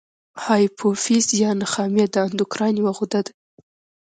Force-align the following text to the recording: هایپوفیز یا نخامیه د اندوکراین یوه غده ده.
هایپوفیز 0.45 1.27
یا 1.43 1.51
نخامیه 1.61 2.05
د 2.11 2.15
اندوکراین 2.27 2.75
یوه 2.81 2.93
غده 2.97 3.21
ده. 3.25 3.31